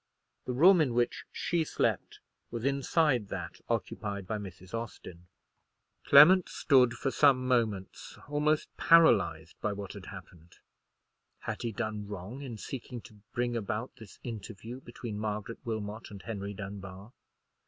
The 0.45 0.53
room 0.53 0.81
in 0.81 0.95
which 0.95 1.25
she 1.31 1.63
slept 1.63 2.21
was 2.49 2.65
inside 2.65 3.27
that 3.27 3.61
occupied 3.69 4.25
by 4.25 4.39
Mrs. 4.39 4.73
Austin. 4.73 5.27
Clement 6.05 6.49
stood 6.49 6.93
for 6.93 7.11
some 7.11 7.47
moments 7.47 8.17
almost 8.27 8.75
paralyzed 8.77 9.61
by 9.61 9.73
what 9.73 9.93
had 9.93 10.07
happened. 10.07 10.57
Had 11.41 11.61
he 11.61 11.71
done 11.71 12.07
wrong 12.07 12.41
in 12.41 12.57
seeking 12.57 12.99
to 13.01 13.19
bring 13.31 13.55
about 13.55 13.91
this 13.97 14.17
interview 14.23 14.79
between 14.81 15.19
Margaret 15.19 15.59
Wilmot 15.63 16.09
and 16.09 16.23
Henry 16.23 16.55
Dunbar? 16.55 17.13